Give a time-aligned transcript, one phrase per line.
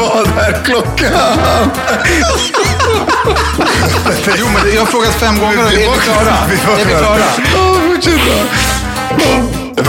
[0.00, 1.12] Vad är klockan?
[4.38, 6.36] Jo, men jag har frågat fem gånger är vi klara?
[6.80, 7.18] Är vi klara?
[7.54, 8.20] Ja, fortsätt.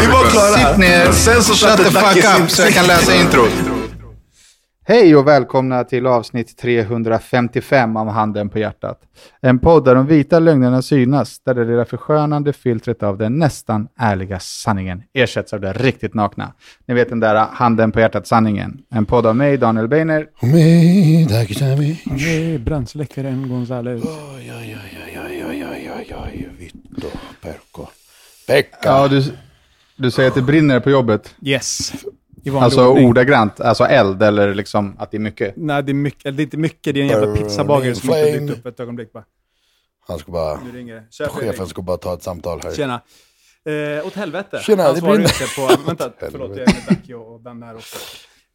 [0.01, 0.57] Vi var klara.
[0.57, 3.74] Sitt ner, Sen så shut the fuck up så jag kan läsa introt.
[4.87, 9.01] Hej och välkomna till avsnitt 355 av Handen på hjärtat.
[9.41, 13.87] En podd där de vita lögnerna synas, där det lilla förskönande filtret av den nästan
[13.97, 16.53] ärliga sanningen ersätts av det riktigt nakna.
[16.85, 18.81] Ni vet den där Handen på hjärtat-sanningen.
[18.89, 20.27] En podd av mig, Daniel Beiner.
[20.41, 22.03] Och mig, Dagge Tamic.
[22.65, 24.03] Brandsläckaren Gonzales.
[24.03, 27.07] Oj, oj, oj, oj, oj, oj, oj, oj, Vitto,
[27.41, 27.87] Perko.
[28.47, 28.77] Pekka.
[28.83, 29.23] Ja, du,
[29.95, 31.35] du säger att det brinner på jobbet.
[31.41, 31.91] Yes.
[32.53, 33.07] Alltså ordning.
[33.09, 35.53] ordagrant, alltså eld eller liksom att det är mycket.
[35.57, 36.93] Nej, det är, mycket, det är inte mycket.
[36.93, 39.25] Det är en jävla pizzabagare som inte dykt upp ett ögonblick bara.
[40.07, 41.27] Han ska bara, Nu ringer det.
[41.29, 42.71] Chefen ska bara ta ett samtal här.
[42.71, 43.01] Tjena.
[43.99, 44.59] Eh, åt helvete.
[44.63, 45.29] Tjena, Han det svarar brinner.
[45.67, 45.87] inte på...
[45.87, 46.49] Vänta, förlåt.
[46.57, 47.97] Jag är med Dacke och Danne här också.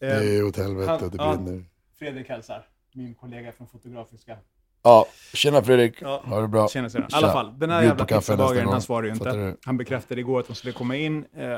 [0.01, 1.37] Det Eh, är åt helvete, han- det ja.
[1.45, 1.65] brinner.
[1.99, 2.67] Fredrik hälsar.
[2.95, 4.37] Min kollega från Fotografiska.
[4.83, 6.03] Ja, tjena Fredrik.
[6.03, 6.23] Ja.
[6.27, 6.69] Ha det bra.
[6.69, 7.05] Tjena, tjena.
[7.13, 9.57] I alla fall, den här Bjud jävla pizzabagaren, han svarar ju inte.
[9.65, 11.25] Han bekräftade igår att de skulle komma in.
[11.37, 11.49] Eh,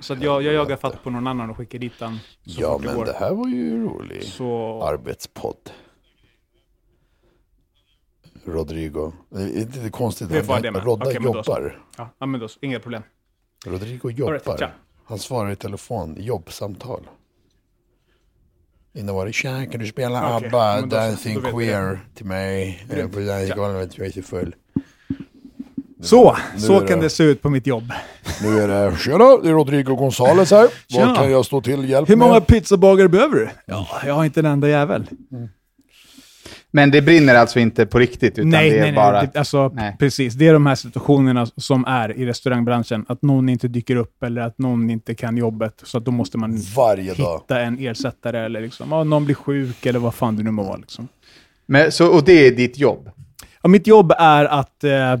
[0.00, 3.04] så att jag, jag jagar fatt på någon annan och skickar dit så Ja, men
[3.04, 4.82] det här var ju rolig Så...
[4.82, 5.70] arbetspodd.
[8.44, 9.12] Rodrigo.
[9.30, 10.28] Det är inte konstigt.
[10.28, 10.84] Det jag det med.
[10.84, 11.12] Rodda så.
[11.12, 11.82] jobbar.
[11.96, 13.02] Ja, ja, men då, så, inga problem.
[13.66, 14.56] Rodrigo right, jobbar.
[14.58, 14.70] tja.
[15.04, 17.08] Han svarar i telefon, jobbsamtal.
[18.96, 22.86] Innan var det tja, kan du spela Okej, ABBA, Dancing Queer till mig?
[22.90, 23.12] Eh, Grymt.
[23.14, 24.54] På dansgolvet, jag är så full.
[26.02, 27.92] Så, Nu så kan det- det se ut på mitt jobb.
[28.42, 30.68] Nu är det, tjena, det är Rodrigo Gonzales här.
[30.94, 32.46] Vad kan jag stå till hjälp Hur många med?
[32.46, 33.48] pizzabagare behöver du?
[33.66, 35.06] Ja, jag har inte en enda jävel.
[36.76, 39.12] Men det brinner alltså inte på riktigt, utan nej, det är nej, bara...
[39.12, 39.28] nej.
[39.32, 39.96] Det, alltså, Nej.
[39.98, 40.34] precis.
[40.34, 43.06] Det är de här situationerna som är i restaurangbranschen.
[43.08, 45.82] Att någon inte dyker upp eller att någon inte kan jobbet.
[45.84, 47.40] Så att då måste man Varje dag.
[47.40, 50.62] hitta en ersättare eller liksom, ja, någon blir sjuk eller vad fan det nu må
[50.62, 50.76] vara.
[50.76, 51.08] Liksom.
[51.66, 53.10] Men, så, och det är ditt jobb?
[53.62, 55.16] Ja, mitt jobb är att eh,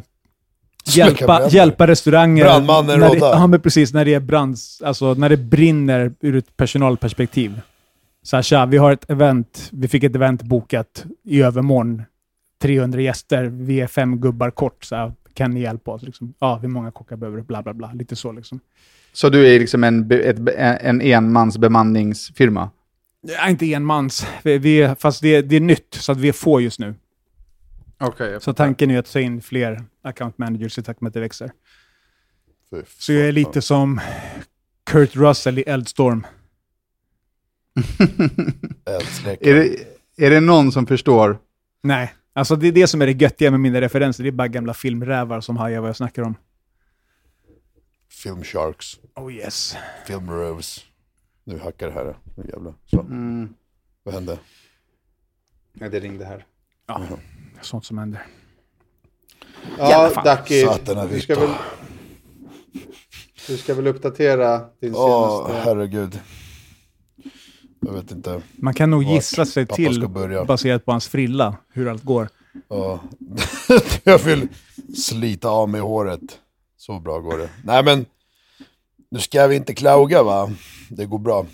[0.86, 2.44] hjälpa, hjälpa restauranger.
[2.44, 3.30] Brandmannen när det, Rodda.
[3.38, 3.92] Ja, men precis.
[3.92, 7.60] När det, är brands, alltså, när det brinner ur ett personalperspektiv.
[8.26, 9.68] Så här, tja, vi har ett event.
[9.72, 12.02] Vi fick ett event bokat i övermorgon.
[12.58, 13.44] 300 gäster.
[13.44, 14.84] Vi är fem gubbar kort.
[14.84, 16.02] Så här, kan ni hjälpa oss?
[16.02, 17.42] Liksom, ja, hur många kockar behöver du?
[17.44, 17.92] Bla, bla, bla.
[17.92, 18.60] Lite så liksom.
[19.12, 20.38] Så du är liksom en, ett,
[20.80, 22.70] en enmans bemanningsfirma?
[23.20, 24.26] Ja, inte enmans.
[24.42, 26.78] Vi, vi, är- fast det, är- det är nytt, så att vi är få just
[26.80, 26.94] nu.
[27.98, 28.40] Okej.
[28.40, 31.50] Så tanken är att ta in fler account managers i takt med att det växer.
[32.98, 34.00] Så jag är lite som
[34.90, 36.26] Kurt Russell i Eldstorm.
[39.40, 39.76] Är, det,
[40.16, 41.38] är det någon som förstår?
[41.82, 44.22] Nej, alltså det är det som är det göttiga med mina referenser.
[44.22, 46.34] Det är bara gamla filmrävar som hajar vad jag snackar om.
[48.10, 48.98] Film Sharks.
[49.14, 49.76] Oh yes.
[50.06, 50.80] Film Rose.
[51.44, 52.16] Nu hackar det här.
[52.36, 52.74] Nu jävlar.
[52.86, 53.00] Så.
[53.00, 53.54] Mm.
[54.02, 54.38] Vad hände?
[55.72, 56.46] Ja, det ringde här.
[56.86, 57.00] Ja,
[57.60, 58.26] sånt som händer.
[59.78, 60.24] Ja, fan.
[60.24, 61.50] Dacke, Satan har du ska väl...
[63.46, 65.68] Du ska väl uppdatera din Åh, senaste...
[65.68, 66.20] herregud.
[67.86, 68.42] Jag vet inte.
[68.56, 70.08] Man kan nog gissa sig till,
[70.46, 72.28] baserat på hans frilla, hur allt går.
[72.68, 73.00] Ja.
[74.04, 74.48] jag vill
[74.96, 76.40] slita av mig håret.
[76.76, 77.50] Så bra går det.
[77.64, 78.06] Nej men,
[79.10, 80.50] nu ska vi inte klaga va.
[80.90, 81.46] Det går bra.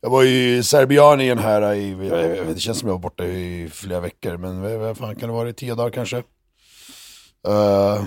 [0.00, 3.68] Jag var i Serbien här i, jag vet, det känns som jag var borta i
[3.72, 6.16] flera veckor, men vad fan kan det vara, i tio dagar kanske?
[7.48, 8.04] Uh,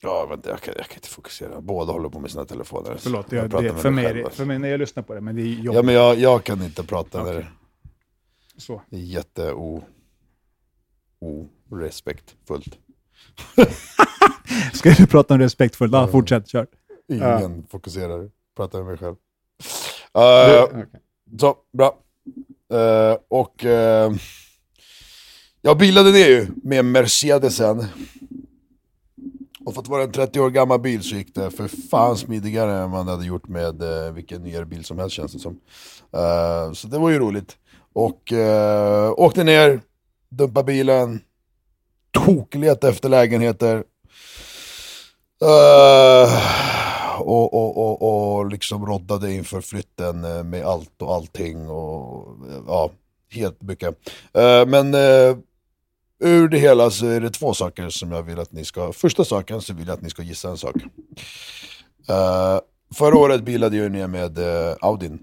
[0.00, 1.60] ja, vänta, jag kan, jag kan inte fokusera.
[1.60, 2.96] Båda håller på med sina telefoner.
[2.98, 4.36] Förlåt, Jag jag, det, med för, mig, är själv, det, alltså.
[4.38, 5.74] för mig när jag lyssnar på det, men det är jobbigt.
[5.74, 7.46] Ja, men jag, jag kan inte prata när det
[8.56, 8.82] Så.
[8.90, 9.84] det är jätte o,
[11.70, 12.78] orespektfullt.
[14.74, 15.92] Ska du prata om respektfullt?
[15.92, 16.66] Ja, fortsätt, kör.
[17.08, 19.16] Ingen fokuserar, pratar med mig själv.
[20.18, 20.86] Uh, okej.
[21.40, 21.98] så, bra.
[22.72, 24.16] Eh, och uh,
[25.62, 27.86] jag bilade ner ju med Mercedesen.
[29.64, 32.72] Och för att vara en 30 år gammal bil så gick det för fan smidigare
[32.72, 35.52] än man hade gjort med eh, vilken nyare bil som helst känns det som.
[36.16, 37.56] Uh, så det var ju roligt.
[37.92, 39.80] Och uh, åkte ner,
[40.28, 41.20] dumpade bilen,
[42.10, 43.84] toklet efter lägenheter.
[45.44, 50.20] Uh, och, och, och, och liksom roddade inför flytten
[50.50, 52.36] med allt och allting och
[52.66, 52.90] ja,
[53.30, 53.98] helt mycket.
[54.66, 54.94] Men
[56.20, 59.24] ur det hela så är det två saker som jag vill att ni ska, första
[59.24, 60.76] saken så vill jag att ni ska gissa en sak.
[62.08, 62.60] Eh,
[62.94, 65.18] Förra året bilade jag ner med eh, Audin.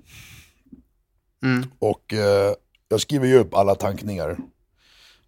[1.44, 1.66] Mm.
[1.80, 2.54] Och eh,
[2.90, 4.38] jag skriver ju upp alla tankningar.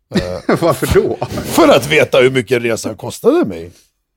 [0.48, 1.18] Varför då?
[1.30, 3.72] För att veta hur mycket resan kostade mig.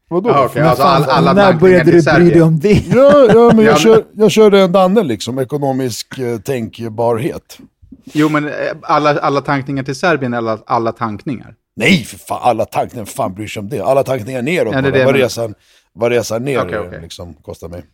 [0.09, 0.31] Vadå?
[0.31, 2.85] Ah, okej, alltså all, alla När började du bry dig om det?
[2.91, 7.59] Ja, ja, men Ja, jag, kör, jag körde en Danne liksom, ekonomisk eh, tänkbarhet.
[8.05, 8.53] Jo, men eh,
[8.83, 11.55] alla, alla tankningar till Serbien eller alla, alla tankningar?
[11.77, 13.81] Nej, för fan, alla tankningar, fan bryr sig om det?
[13.81, 15.55] Alla tankningar neråt Ja, det är det vad, jag resan,
[15.93, 17.01] vad resan ner Okej, okej.
[17.01, 17.85] liksom kostar mig.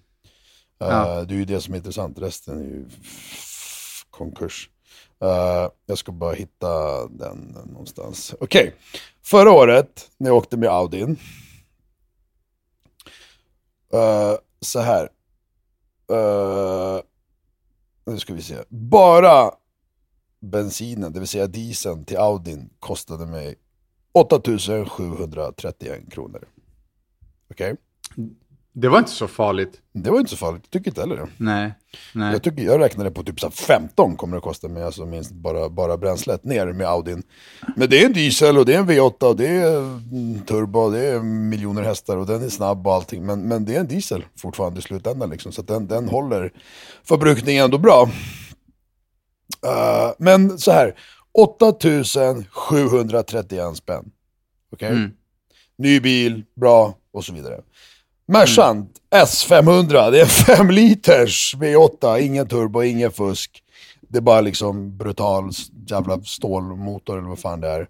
[0.79, 1.19] Ja.
[1.19, 2.85] Eh, det är ju det som är intressant, resten är ju
[4.11, 4.71] konkurs.
[5.23, 8.35] Eh, jag ska bara hitta den någonstans.
[8.41, 8.75] Okej,
[9.25, 11.17] förra året när jag åkte med Audin.
[13.93, 15.09] eh, så här.
[16.13, 17.01] Eh,
[18.07, 18.55] nu ska vi se.
[18.69, 19.51] Bara
[20.41, 23.55] bensinen, det vill säga dieseln till Audin kostade mig
[24.13, 26.49] 8731 kronor.
[27.51, 27.77] Okej?
[28.81, 29.81] Det var inte så farligt.
[29.93, 31.29] Det var inte så farligt, jag tycker inte heller det.
[31.37, 31.73] Nej.
[32.15, 32.33] Nej.
[32.33, 35.07] Jag, tycker, jag räknade på typ så här 15 kommer det att kosta mig, alltså
[35.07, 37.23] minst bara, bara bränslet ner med Audin.
[37.77, 40.79] Men det är en diesel och det är en V8 och det är mm, turbo
[40.79, 43.27] och det är miljoner hästar och den är snabb och allting.
[43.27, 46.53] Men, men det är en diesel fortfarande i slutändan liksom, så den, den håller
[47.05, 48.11] förbrukningen ändå bra.
[49.67, 50.95] Eh, men så här,
[51.33, 54.11] 8731 spänn.
[54.73, 54.89] Okej?
[54.89, 55.11] Mm.
[55.79, 57.61] Ny bil, bra och så vidare.
[58.27, 63.63] Mercan S500, det är 5 liters V8, ingen turbo, ingen fusk.
[64.01, 65.51] Det är bara liksom brutal
[65.87, 67.81] jävla stålmotor eller vad fan det är.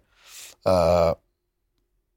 [0.66, 1.14] Eh,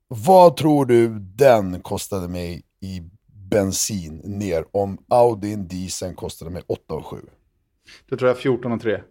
[0.07, 3.01] vad tror du den kostade mig i
[3.49, 7.17] bensin ner om Audin dieseln kostade mig 8 och 7?
[8.09, 9.01] Då tror jag 14 och 3.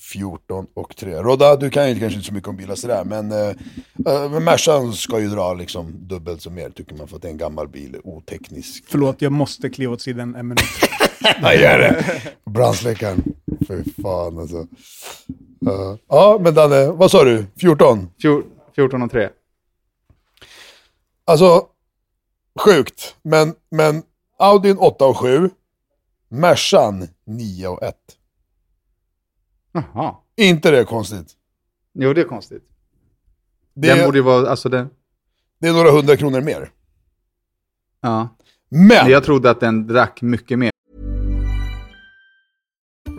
[0.00, 1.14] 14 och 3.
[1.14, 5.20] Rodda, du kan ju kanske inte så mycket om bilar sådär, men, uh, Mercan ska
[5.20, 7.96] ju dra liksom dubbelt så mer tycker man för att det är en gammal bil,
[8.04, 8.84] oteknisk.
[8.88, 10.64] Förlåt, jag måste kliva åt sidan en minut.
[11.42, 12.04] Ja, gör det!
[12.44, 13.22] Brandsläckaren.
[13.68, 14.56] Fy fan alltså.
[15.66, 17.46] Eh, ja, men Danne, vad sa du?
[17.60, 18.10] 14?
[18.22, 18.44] Fjor-
[18.76, 19.28] 14 och 3.
[21.24, 21.66] Alltså,
[22.60, 23.14] sjukt.
[23.22, 24.02] Men, men
[24.38, 25.50] Audin 8 och 7,
[26.28, 27.94] Mercan 9 och 1.
[29.72, 30.16] Jaha.
[30.36, 31.36] Inte det konstigt?
[31.92, 32.62] Jo, det är konstigt.
[33.74, 34.90] Det, Den borde ju vara, alltså den...
[35.58, 36.70] det är några hundra kronor mer.
[38.00, 38.36] Ja.
[38.68, 38.88] Men!
[38.88, 40.69] Men jag trodde att den drack mycket mer.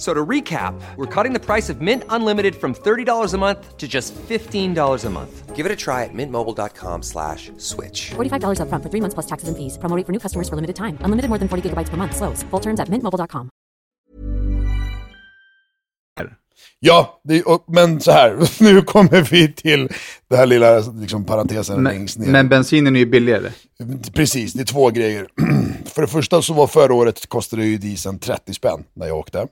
[0.00, 3.86] So to recap, we're cutting the price of Mint Unlimited from $30 a month to
[3.86, 5.54] just $15 a month.
[5.54, 8.12] Give it a try at mintmobile.com slash switch.
[8.16, 9.76] $45 upfront for three months plus taxes and fees.
[9.76, 10.96] Promo rate for new customers for limited time.
[11.04, 12.16] Unlimited more than 40 gigabytes per month.
[12.16, 12.42] Slows.
[12.44, 13.50] Full terms at mintmobile.com.
[16.82, 19.88] Ja, det, och, men så här, nu kommer vi till
[20.28, 22.26] det här lilla liksom, parentesen Men, längst ner.
[22.26, 23.50] men bensinen är ju billigare.
[24.12, 25.28] Precis, det är två grejer.
[25.84, 29.46] För det första så var förra året kostade ju dieseln 30 spänn när jag åkte.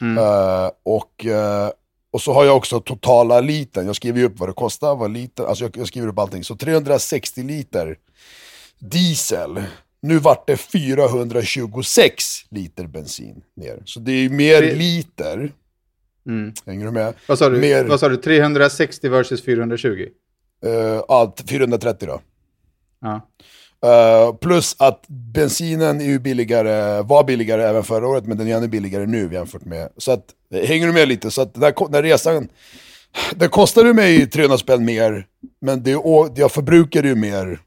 [0.00, 1.70] Eh, och, eh,
[2.10, 5.10] och så har jag också totala liten, jag skriver ju upp vad det kostar, vad
[5.10, 6.44] liten, alltså jag, jag skriver upp allting.
[6.44, 7.96] Så 360 liter
[8.78, 9.62] diesel,
[10.02, 13.82] nu vart det 426 liter bensin ner.
[13.84, 15.52] Så det är ju mer Det- liter.
[16.66, 17.14] Hänger du med?
[17.28, 17.58] Vad sa du?
[17.60, 18.16] Mer, Vad sa du?
[18.16, 20.06] 360 versus 420?
[20.64, 20.70] eh,
[21.08, 22.20] ja, 430 då.
[23.00, 23.28] Ja.
[23.86, 28.56] Uh, plus att bensinen är ju billigare, var billigare även förra året, men den är
[28.56, 29.88] ännu billigare nu jämfört med...
[29.96, 31.30] Så att, hänger du med lite?
[31.30, 32.48] Så att den här, den här resan,
[33.34, 35.26] den kostade mig 300 spänn mer,
[35.60, 35.90] men det,
[36.34, 37.60] jag förbrukade ju mer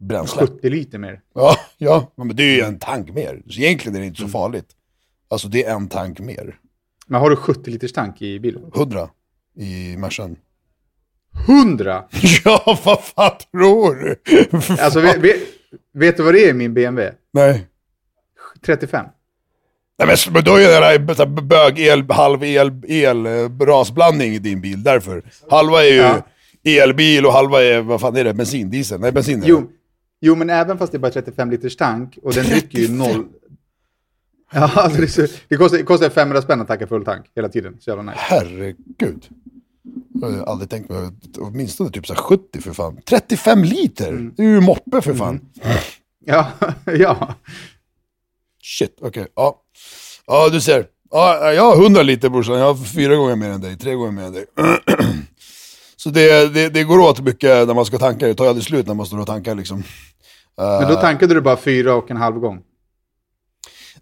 [0.00, 0.46] bränsle.
[0.46, 1.20] 70 liter mer.
[1.34, 3.42] Ja, ja, men det är ju en tank mer.
[3.48, 4.68] Så egentligen är det inte så farligt.
[5.28, 6.58] Alltså det är en tank mer.
[7.06, 8.70] Men har du 70 liters tank i bilen?
[8.74, 9.10] 100
[9.56, 10.36] i Mercan.
[11.48, 12.04] 100!
[12.44, 14.16] Ja, vad fan tror du?
[14.82, 15.36] Alltså, vet, vet,
[15.94, 17.16] vet du vad det är i min BMW?
[17.32, 17.66] Nej.
[18.66, 19.06] 35.
[19.98, 22.02] Nej men, då är det där så här bög, el,
[23.26, 23.48] eh,
[24.34, 25.22] i din bil, därför.
[25.50, 26.26] Halva är ju Ja.
[26.82, 29.00] elbil och halva är, vad fan är det, bensin, diesel?
[29.00, 29.48] Nej, bensin är det.
[29.48, 29.70] Jo,
[30.20, 33.26] jo, men även fast det är bara 35 liters tank och den dricker ju noll...
[34.52, 37.48] Ja, alltså det, så, det, kostar, det kostar 500 spänn att tanka full tank hela
[37.48, 37.76] tiden.
[37.80, 38.16] Så jävla nice.
[38.18, 39.28] Herregud.
[40.20, 43.00] Jag har aldrig tänkt mig, åtminstone typ så här 70 för fan.
[43.08, 44.30] 35 liter!
[44.36, 45.40] Det är ju moppe för fan.
[46.26, 46.46] Ja,
[46.84, 47.34] ja.
[48.62, 49.26] Shit, okej.
[49.34, 49.62] Ja.
[50.26, 50.86] ja, du ser.
[51.10, 54.12] Ja, jag har 100 liter brorsan, jag har fyra gånger mer än dig, tre gånger
[54.12, 54.44] mer än dig.
[55.96, 58.86] Så det, det, det går åt mycket när man ska tanka, det tar aldrig slut
[58.86, 59.82] när man står och tankar liksom.
[60.56, 62.62] Men då tankade du bara fyra och en halv gång.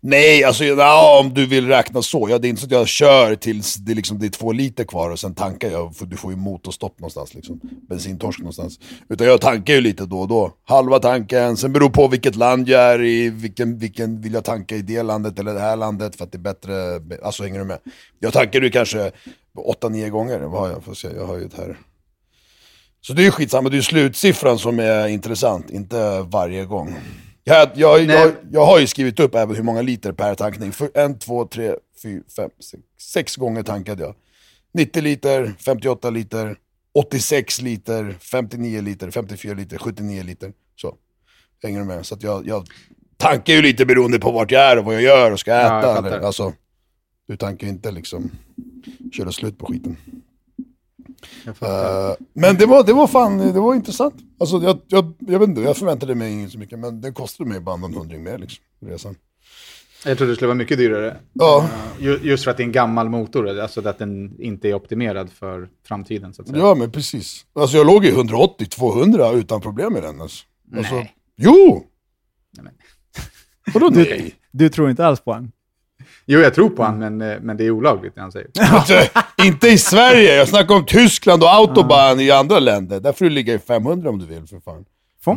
[0.01, 2.27] Nej, alltså ja, om du vill räkna så.
[2.31, 4.85] Ja, det är inte så att jag kör tills det, liksom, det är två liter
[4.85, 5.97] kvar och sen tankar jag.
[5.97, 7.61] För du får ju motorstopp någonstans, liksom.
[7.89, 8.79] bensintorsk någonstans.
[9.09, 10.53] Utan jag tankar ju lite då och då.
[10.65, 14.77] Halva tanken, sen beror på vilket land jag är i, vilken, vilken vill jag tanka
[14.77, 17.01] i det landet eller det här landet för att det är bättre.
[17.23, 17.79] Alltså hänger du med?
[18.19, 19.11] Jag tankar ju kanske
[19.83, 20.41] 8-9 gånger.
[20.41, 20.85] Vad har jag?
[20.85, 21.77] Får se, jag har ju ett här.
[23.01, 26.97] Så det är ju skitsamma, det är ju slutsiffran som är intressant, inte varje gång.
[27.49, 30.73] Jag, jag, jag, jag har ju skrivit upp även hur många liter per tankning.
[30.73, 34.15] För en, två, tre, fyra, fem, sex, sex gånger tankade jag.
[34.73, 36.57] 90 liter, 58 liter,
[36.95, 40.53] 86 liter, 59 liter, 54 liter, 79 liter.
[40.77, 40.95] Så,
[41.63, 42.07] hänger du med?
[42.07, 42.67] Så att jag, jag
[43.17, 45.83] tankar ju lite beroende på vart jag är och vad jag gör och ska äta.
[45.83, 46.09] fattar.
[46.09, 46.53] eller, alltså,
[47.29, 48.31] du tankar ju inte liksom
[49.13, 49.97] köra slut på skiten.
[51.47, 54.15] Eh, men det var, det var fan, det var intressant.
[54.41, 57.49] Alltså jag, jag, jag vet inte, jag förväntade mig inte så mycket, men det kostade
[57.51, 59.15] mig bara någon hundring mer liksom, resan.
[60.05, 61.17] Jag trodde det skulle vara mycket dyrare.
[61.33, 61.69] Ja,
[62.01, 65.31] Ju- Just för att det är en gammal motor, alltså att den inte är optimerad
[65.33, 66.35] för framtiden.
[66.35, 66.59] Så att säga.
[66.61, 67.47] ja men precis.
[67.53, 70.45] Alltså jag låg i 180-200 utan problem med den alltså.
[70.77, 71.15] alltså Nej.
[71.37, 71.85] Jo!
[72.57, 72.75] Nej, men-
[73.75, 74.35] Vadå nej?
[74.53, 75.53] Du tror inte alls på han?
[76.31, 78.49] Jo, jag tror på han, men, eh, men det är olagligt det han säger.
[78.73, 78.95] Alltså,
[79.45, 83.01] inte i Sverige, jag snackar om Tyskland och autobahn i andra länder.
[83.01, 84.85] Där får du ligga i 500 om du vill för fan.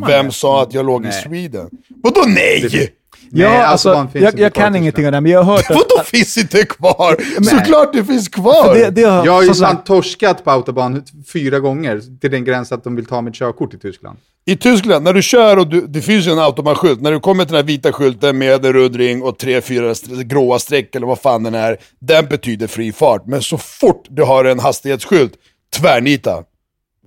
[0.08, 0.32] Vem det?
[0.32, 1.24] sa att jag låg i Nej.
[1.24, 1.70] Sweden?
[2.04, 2.92] Vadå nej?
[3.34, 5.66] Ja, Nej, alltså, finns jag, jag i kan ingenting om det, men jag har hört
[5.70, 5.76] att...
[5.76, 7.44] Vadå finns inte kvar?
[7.44, 8.76] Såklart det finns kvar!
[8.76, 12.72] Det, det har, Jag har ju sagt- torskat på autobahn fyra gånger till den gräns
[12.72, 14.18] att de vill ta mitt körkort i Tyskland.
[14.46, 17.46] I Tyskland, när du kör och du, det finns ju en automanskylt, när du kommer
[17.46, 19.94] till den här vita skylten med en röd ring och tre, fyra
[20.24, 23.24] gråa streck eller vad fan den är, den betyder fri fart.
[23.26, 25.34] Men så fort du har en hastighetsskylt,
[25.78, 26.44] tvärnita.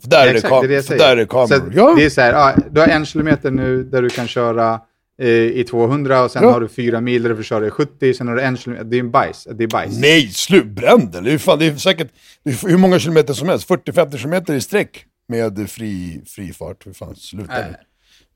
[0.05, 1.73] Där, är, det Exakt, det är det där är det Så kameror.
[1.75, 1.95] Ja.
[1.97, 4.81] Det är så här, ja, du har en kilometer nu där du kan köra
[5.23, 6.51] eh, i 200 och sen Ja.
[6.53, 8.85] har du fyra mil där du får köra i 70, sen har du en kilometer,
[8.85, 9.49] det är en bajs.
[9.53, 9.99] Det är bajs.
[9.99, 11.25] Nej, slut, bränn den.
[11.25, 12.09] Det är, fan, det är säkert
[12.45, 16.87] det är hur många kilometer som helst, 40-50 kilometer i sträck med fri, fri fart.
[16.87, 17.75] Hur fan, sluta nu.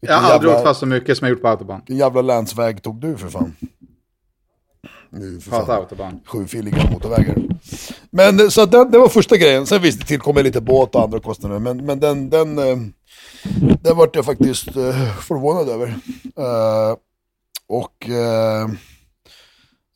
[0.00, 1.80] jag har aldrig åkt fast så mycket som jag gjort på autobahn.
[1.80, 3.56] Vilken jävla länsväg tog du för fan?
[5.10, 6.20] Nu Hatar autobahn.
[6.26, 7.36] Sjufiliga motorvägar.
[8.10, 9.66] Men eh, så att det, var första grejen.
[9.66, 11.58] Sen visst, det tillkommer lite båt och andra kostnader.
[11.58, 12.76] Men, men den, den, eh,
[13.82, 15.88] den vart jag faktiskt eh, förvånad över.
[16.36, 16.96] Eh,
[17.66, 18.62] och eh,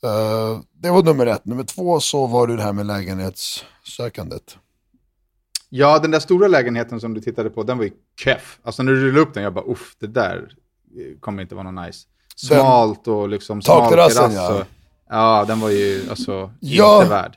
[0.04, 1.44] eh, det var nummer ett.
[1.44, 4.58] Nummer två så var det det här med lägenhetssökandet.
[5.68, 8.58] Ja, den där stora lägenheten som du tittade på, den var ju keff.
[8.62, 10.48] Alltså när du rullade upp den, jag bara uff, det där
[11.20, 12.06] kommer inte vara något nice.
[12.36, 14.64] Smalt och liksom smal terrass ja.
[15.12, 16.96] Ja, den var ju alltså Ja.
[17.02, 17.32] inte värd.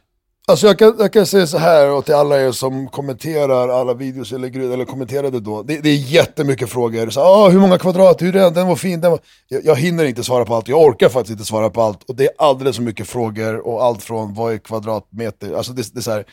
[0.48, 3.94] Alltså jag kan, jag kan säga så här och till alla er som kommenterar alla
[3.94, 5.64] videos eller, gru- eller kommenterade då.
[5.64, 7.10] Det, det är jättemycket frågor.
[7.10, 9.02] Så, ah, hur många kvadrat, hur är den, den var fin.
[9.02, 9.20] Den var...
[9.48, 12.04] Jag, jag hinner inte svara på allt, jag orkar faktiskt inte svara på allt.
[12.04, 15.54] Och det är alldeles för mycket frågor och allt från vad är kvadratmeter.
[15.58, 16.26] Alltså det, det är så här,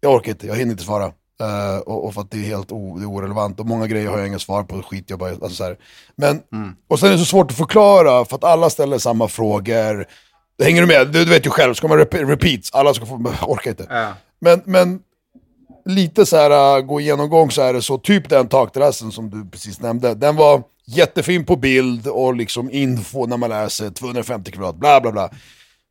[0.00, 1.04] jag orkar inte, jag hinner inte svara.
[1.40, 3.60] Eh, och, och för att det är helt o, det är orelevant.
[3.60, 5.76] Och många grejer har jag inga svar på, skit jag bara, alltså så här.
[6.16, 6.40] Men,
[6.88, 10.06] och sen är det så svårt att förklara för att alla ställer samma frågor.
[10.62, 11.06] Hänger du med?
[11.06, 13.86] Du, du vet ju själv, ska man rep repeats, alla ska få, orkar inte.
[13.90, 14.12] Ja.
[14.40, 15.00] Men, men
[15.84, 19.50] lite så här, äh, gå igenom så är det så, typ den takterrassen som du
[19.50, 24.76] precis nämnde, den var jättefin på bild och liksom info när man läser 250 kvadrat,
[24.76, 25.30] bla bla bla.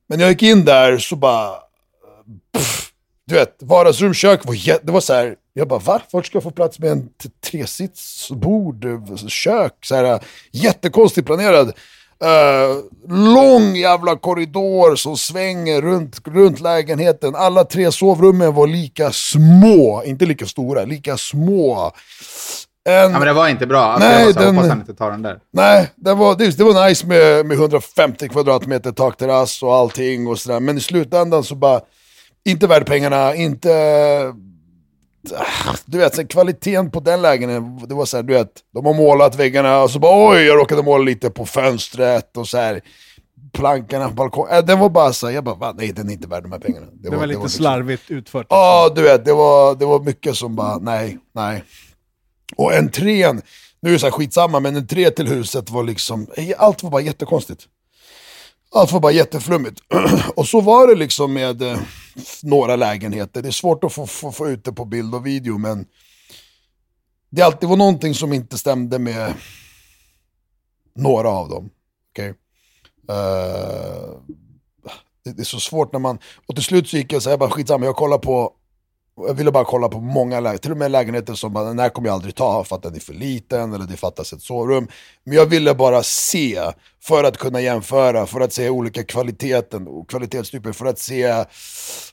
[0.09, 1.50] Men när jag gick in där så bara,
[2.53, 2.91] pff,
[3.25, 6.01] du vet, vardagsrum, kök var det var så här, jag bara va?
[6.12, 7.09] Vart ska jag få plats med en
[7.45, 8.86] tresitsbord,
[9.27, 10.19] kök, så här, äh,
[10.51, 11.74] jättekonstigt planerad.
[12.24, 12.83] Uh,
[13.33, 17.36] lång jävla korridor som svänger runt, runt lägenheten.
[17.36, 21.91] Alla tre sovrummen var lika små, inte lika stora, lika små.
[22.89, 23.81] En, Ja, men det var inte bra.
[23.83, 25.39] Alltså, Nej, jag var så, den- hoppas han inte tar den där.
[25.53, 30.39] Nej, det var, det, det var nice med, med 150 kvadratmeter takterrass och allting och
[30.39, 30.59] sådär.
[30.59, 31.81] Men i slutändan så bara,
[32.45, 33.69] inte värd pengarna, inte...
[35.36, 38.51] ah, du vet, så här, kvaliteten på den lägenheten, det var så här, du vet,
[38.74, 42.48] de har målat väggarna och så bara oj, jag råkade måla lite på fönstret och
[42.48, 42.81] så här
[43.53, 44.57] plankorna på balkongen.
[44.57, 46.51] Äh, den var bara så här, jag bara, va, nej den är inte värd de
[46.51, 46.88] här pengarna.
[46.93, 48.48] Det var, lite liksom- slarvigt utfört.
[48.50, 51.63] Ja, du vet, det var, det var mycket som bara, nej, nej.
[52.55, 53.41] Och entrén,
[53.79, 57.01] nu är det så här skitsamma, men entré till huset var liksom, allt var bara
[57.01, 57.63] jättekonstigt.
[58.71, 59.81] Allt var bara jätteflummigt.
[60.36, 61.79] och så var det liksom med eh,
[62.43, 63.41] några lägenheter.
[63.41, 65.86] Det är svårt att få, få, få ut det på bild och video, men
[67.29, 69.33] det alltid var någonting som inte stämde med
[70.95, 71.69] några av dem.
[72.12, 72.29] Okay?
[72.29, 74.19] Uh, eh,
[75.24, 76.19] det, det är så svårt när man...
[76.45, 78.53] Och till slut så gick jag så här, jag bara skitsamma, jag kollar på...
[79.17, 81.89] Jag ville bara kolla på många lägenheter, till och med lägenheter som bara, den här
[81.89, 84.88] kommer jag aldrig ta för att den är för liten eller det fattas ett sovrum.
[85.24, 86.62] Men jag ville bara se,
[87.03, 91.45] för att kunna jämföra, för att se olika kvaliteten och kvalitetstyper, för att se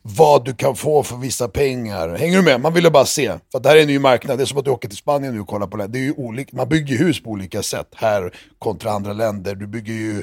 [0.03, 2.09] vad du kan få för vissa pengar.
[2.09, 2.61] Hänger du med?
[2.61, 3.29] Man ville bara se.
[3.51, 4.99] För att det här är en ny marknad, det är som att du åker till
[4.99, 5.87] Spanien nu och kollar på det.
[5.87, 9.55] det är ju olika, man bygger hus på olika sätt här kontra andra länder.
[9.55, 10.23] Du bygger ju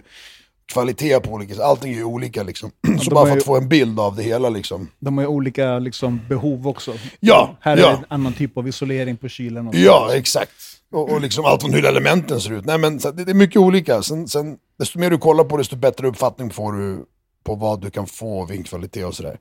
[0.73, 2.71] kvalitet på olika sätt, allting är ju olika liksom.
[2.99, 4.87] Så de bara är för ju- att få en bild av det hela liksom.
[4.99, 6.93] De har ju olika liksom, behov också.
[7.19, 7.87] Ja, Här är ja.
[7.89, 9.67] det en annan typ av isolering på kylen.
[9.67, 10.51] Och Ja, exakt.
[10.91, 12.65] Och, och liksom allt från hur elementen ser ut.
[12.65, 14.01] Nej, men så, det, det är mycket olika.
[14.01, 17.05] Sen, sen, desto mer du kollar på desto bättre uppfattning får du
[17.43, 19.39] på vad du kan få, vinkvalitet och sådär.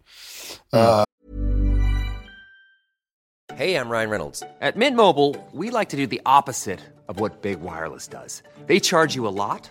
[0.75, 1.03] Eh,
[3.57, 4.43] Hey, I'm Ryan Reynolds.
[4.61, 8.43] At Mint Mobile, we like to do the opposite of what Big Wireless does.
[8.67, 9.71] They charge you a lot,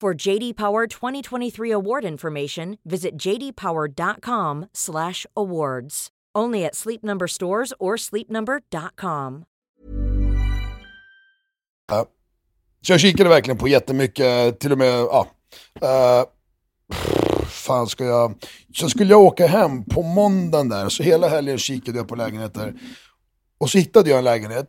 [0.00, 6.08] For JD Power 2023 award information, visit jdpower.com/awards.
[6.36, 9.44] Only at Sleep Number stores or sleepnumber.com.
[12.86, 15.26] Så jag kikade verkligen på jättemycket, till och med, ja.
[15.82, 16.24] Uh,
[17.46, 18.34] fan ska jag...
[18.74, 22.74] Så skulle jag åka hem på måndagen där, så hela helgen kikade jag på lägenheter.
[23.58, 24.68] Och så hittade jag en lägenhet,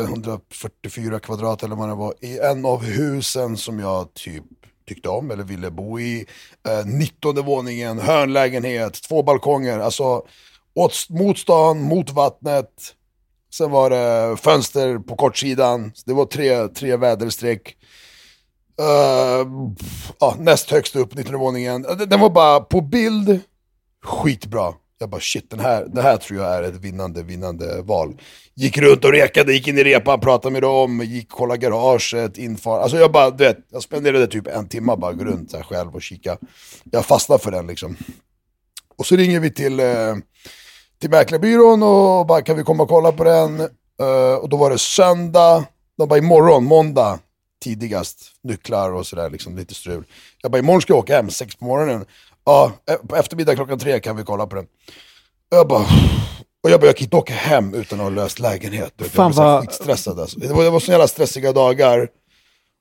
[0.00, 4.44] 144 kvadrat eller vad det var, i en av husen som jag typ
[4.88, 6.26] tyckte om eller ville bo i.
[6.68, 10.22] Eh, 19 våningen, hörnlägenhet, två balkonger, alltså
[10.74, 12.94] åt, mot stan, mot vattnet.
[13.54, 17.76] Sen var det fönster på kortsidan, det var tre, tre väderstreck.
[18.80, 19.48] Uh,
[20.20, 21.82] ja, näst högst upp, 19 våningen.
[21.82, 23.40] Den, den var bara på bild,
[24.04, 24.74] skitbra.
[25.02, 28.20] Jag bara shit, den här, det här tror jag är ett vinnande, vinnande val.
[28.54, 32.80] Gick runt och rekade, gick in i repan, pratade med dem, gick kolla garaget, infar.
[32.80, 35.94] Alltså jag bara, du vet, jag spenderade typ en timme bara gå runt där själv
[35.94, 36.36] och kika.
[36.84, 37.96] Jag fastnade för den liksom.
[38.96, 40.14] Och så ringer vi till, eh,
[41.00, 43.60] till mäklarbyrån och bara kan vi komma och kolla på den?
[44.00, 45.64] Eh, och då var det söndag,
[45.98, 47.18] de bara imorgon, måndag
[47.62, 50.04] tidigast, nycklar och sådär liksom lite strul.
[50.42, 52.04] Jag bara imorgon ska jag åka hem, sex på morgonen.
[52.44, 54.64] Ja, eh, på eftermiddag klockan tre kan vi kolla på den.
[55.50, 55.84] Jag bara,
[56.64, 58.92] och jag bara, jag kan inte åka hem utan att ha löst lägenhet.
[58.96, 60.40] Jag Fan, så här vad- skitstressad alltså.
[60.40, 62.08] Det var, det var så jävla stressiga dagar.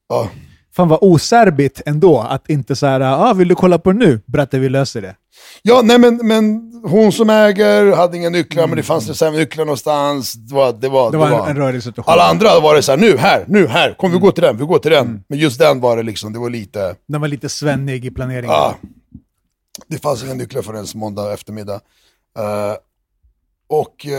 [0.10, 0.30] Ja,
[0.76, 4.22] Fan vad oserbigt ändå att inte så här, ah, vill du kolla på det nu?
[4.26, 5.16] Berätta, vi löser det.
[5.62, 10.34] Ja, nej men, men hon som äger hade inga nycklar, men det fanns reservnycklar någonstans.
[10.34, 12.14] Det var, det var, Det var en, en rörig situation.
[12.14, 14.58] Alla andra var det så här, nu, här, nu, här, kom vi går till den,
[14.58, 15.24] vi går till den.
[15.30, 18.52] Men just den var det liksom, det var lite, Den var lite svennig i planeringen.
[18.56, 18.74] ah,
[19.88, 21.82] det fanns inga nycklar förrän måndag eftermiddag.
[22.38, 22.76] Eh,
[23.68, 24.12] och uh,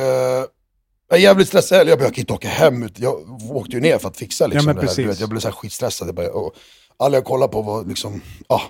[1.13, 2.99] jag är jävligt stressad, jag, bara, jag kan inte åka hem, ut.
[2.99, 4.97] jag åkte ju ner för att fixa liksom, men det här.
[4.97, 6.09] Du vet, jag blev så här skitstressad.
[6.09, 6.55] Jag bara, och
[6.97, 8.61] alla jag kollade på var liksom, ah.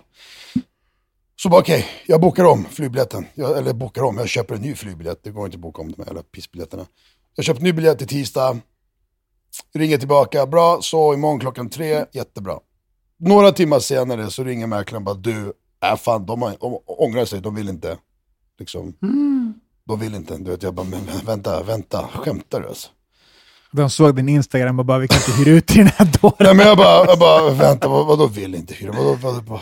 [1.43, 3.27] Så bara okej, jag bokar om flygbiljetten.
[3.35, 5.21] Jag, eller bokar om, jag köper en ny flygbiljett.
[5.23, 6.87] Det går inte att boka om de här jävla pissbiljetterna.
[7.35, 8.59] Jag köper en ny biljett till tisdag.
[9.75, 12.59] Ringer tillbaka, bra, så imorgon klockan tre, jättebra.
[13.19, 15.53] Några timmar senare så ringer mäklaren bara, du,
[15.83, 17.99] äh fan, de, har, de ångrar sig, de vill inte.
[18.59, 18.95] Liksom.
[19.85, 20.39] De vill inte.
[20.39, 22.89] Du vet, jag bara, men vänta, vänta, skämtar du alltså?
[23.73, 26.37] De såg din Instagram och bara, vi kan inte hyra ut till den här dåren.
[26.39, 28.93] Nej men jag bara, jag bara vänta, vad, vadå vill inte hyra?
[28.93, 29.61] Vadå, vadå, vadå?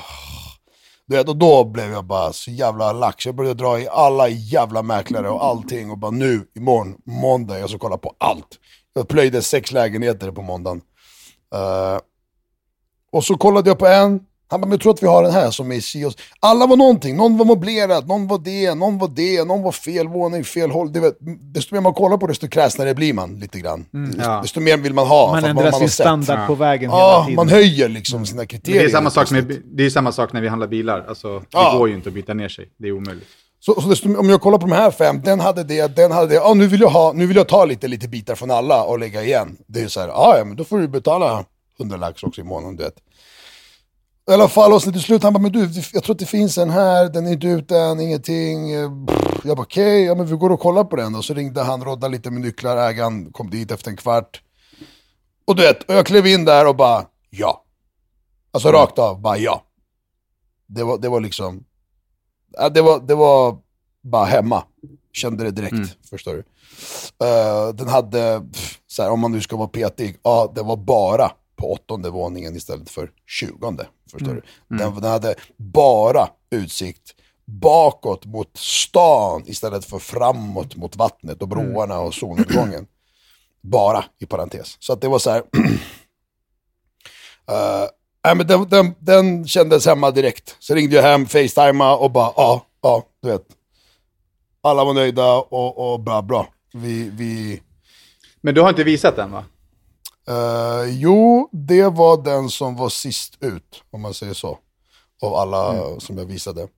[1.07, 3.27] Du vet, och då blev jag bara så jävla lax.
[3.27, 7.71] Jag började dra i alla jävla mäklare och allting och bara nu, imorgon, måndag, jag
[7.71, 8.59] ska kolla på allt.
[8.95, 10.81] Jag plöjde sex lägenheter på måndagen.
[11.55, 11.99] Eh,
[13.13, 15.33] och så kollade jag på en, han bara, men jag tror att vi har den
[15.33, 16.17] här som är i Sios.
[16.41, 20.09] Alla var någonting, någon var möblerad, någon var det, någon var det, någon var fel
[20.09, 20.93] våning, fel håll.
[20.93, 21.17] Det vet,
[21.55, 23.87] desto mer man kollar på desto kräsnare blir man lite grann.
[24.19, 24.41] Ja.
[24.43, 25.33] Desto mer vill man ha.
[25.33, 25.93] Man ändrar sin sett.
[26.07, 27.37] standard på vägen hela Ja, tiden.
[27.37, 28.81] man höjer liksom sina Men kriterier.
[28.81, 31.05] det är samma sak, med, det är samma sak när vi handlar bilar.
[31.09, 31.75] Alltså, det Ja.
[31.79, 32.69] går ju inte att byta ner sig.
[32.79, 33.29] Det är omöjligt.
[33.61, 36.27] Så, så desto, om jag kollar på de här fem, den hade det, den hade
[36.29, 36.35] det.
[36.35, 38.99] Ja, nu vill jag, ha, nu vill jag ta lite, lite bitar från alla och
[38.99, 39.57] lägga igen.
[39.67, 41.45] Det är så här, ja men då får du betala
[41.81, 42.95] 100 lax också i månaden, du vet.
[44.31, 46.59] I alla fall, och till slut han bara, men du, jag tror att det finns
[46.59, 48.69] en här, den är inte ute än, ingenting.
[49.07, 49.41] Pff.
[49.45, 51.15] Jag bara, okej, ja men vi går och kollar på den.
[51.15, 54.43] Och så ringde han, roddade lite med nycklar, ägaren kom dit efter en kvart.
[55.45, 57.65] Och du vet, och jag klev in där och bara, ja.
[58.53, 59.63] Alltså rakt av, bara ja.
[60.67, 61.65] Det var, det var liksom,
[62.53, 63.59] ja, det, var, det var
[64.03, 64.63] bara hemma.
[65.13, 66.45] Kände det direkt, förstår du.
[67.27, 68.43] Eh, den hade,
[68.87, 72.57] så här, om man nu ska vara petig, ja det var bara på åttonde våningen
[72.57, 73.87] istället för tjugonde.
[74.11, 74.43] Förstår du?
[74.77, 82.01] Den, den hade bara utsikt bakåt mot stan istället för framåt mot vattnet och broarna
[82.01, 82.87] och solnedgången.
[83.63, 84.77] Bara, i parentes.
[84.81, 85.43] Så att det var så här.
[87.51, 87.87] Eh,
[88.25, 90.57] nej, men den, den, den kändes hemma direkt.
[90.59, 93.47] Så ringde jag hem, facetimea och bara, ja, ja, du vet.
[94.63, 96.49] Alla var nöjda och, och bra, bra.
[96.73, 97.63] Vi, vi,
[98.41, 99.45] Men du har inte visat den va?
[100.31, 104.59] Eh, jo, det var den som var sist ut, om man säger så.
[105.23, 106.01] Av alla Mm.
[106.01, 106.69] som jag visade.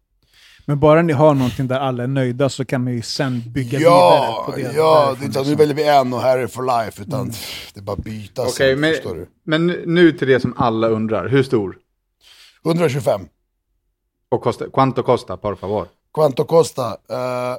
[0.67, 3.79] Men bara ni har någonting där alla är nöjda så kan man ju sen bygga
[3.79, 4.77] Ja, vidare på det.
[4.79, 5.57] ja, det är inte nu liksom.
[5.57, 8.53] väljer vi en och här är for life, utan pff, det är bara byta Okej,
[8.53, 9.29] sen, men, förstår du.
[9.45, 11.29] men nu till det som alla undrar.
[11.29, 11.79] Hur stor?
[12.65, 13.21] 125.
[14.31, 15.87] Och kosta, quanto costa, por favor?
[16.15, 16.89] Quanto Costa.
[17.11, 17.57] eh,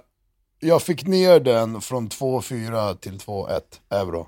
[0.59, 4.27] jag fick ner den från 2,4 till 2,1 euro.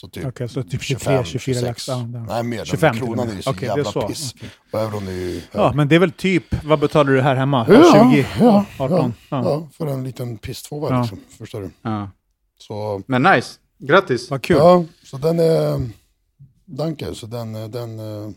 [0.00, 1.88] Så typ, Okej, så typ 23, 24 lax.
[2.28, 2.64] Nej, mer.
[2.64, 4.08] 25 25 till och kronan är ju så är jävla så.
[4.08, 4.34] piss.
[4.36, 4.48] Okej.
[4.72, 5.40] Och euron är ju...
[5.52, 7.66] Ja, men det är väl typ, vad betalar du här hemma?
[7.68, 8.26] Ja, 20?
[8.40, 9.14] ja, 18?
[9.30, 9.44] ja, Ja.
[9.44, 11.00] ja, för en liten pisstvåa Ja.
[11.00, 11.18] liksom.
[11.38, 11.70] Förstår du?
[11.82, 12.10] Ja.
[12.58, 13.58] Så, Men nice.
[13.78, 14.30] Grattis.
[14.30, 14.56] Vad kul.
[14.56, 15.88] ja, så den är...
[16.64, 17.54] Danke, så den...
[17.54, 18.30] eh, Den, eh,